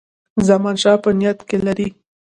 [0.47, 1.87] زمانشاه په نیت کې لري.